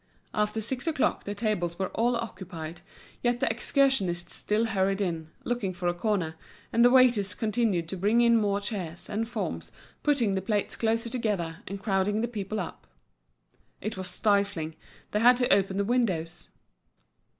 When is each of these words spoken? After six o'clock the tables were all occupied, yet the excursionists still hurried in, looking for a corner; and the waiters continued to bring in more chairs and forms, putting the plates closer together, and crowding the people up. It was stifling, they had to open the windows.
After 0.33 0.61
six 0.61 0.87
o'clock 0.87 1.25
the 1.25 1.35
tables 1.35 1.77
were 1.77 1.89
all 1.89 2.15
occupied, 2.15 2.81
yet 3.21 3.39
the 3.39 3.47
excursionists 3.51 4.33
still 4.33 4.65
hurried 4.65 4.99
in, 4.99 5.29
looking 5.43 5.73
for 5.73 5.87
a 5.87 5.93
corner; 5.93 6.33
and 6.73 6.83
the 6.83 6.89
waiters 6.89 7.35
continued 7.35 7.87
to 7.89 7.97
bring 7.97 8.19
in 8.21 8.41
more 8.41 8.59
chairs 8.59 9.07
and 9.11 9.27
forms, 9.27 9.71
putting 10.01 10.33
the 10.33 10.41
plates 10.41 10.75
closer 10.75 11.11
together, 11.11 11.57
and 11.67 11.83
crowding 11.83 12.21
the 12.21 12.27
people 12.27 12.59
up. 12.59 12.87
It 13.79 13.95
was 13.95 14.07
stifling, 14.09 14.75
they 15.11 15.19
had 15.19 15.37
to 15.37 15.53
open 15.53 15.77
the 15.77 15.85
windows. 15.85 16.49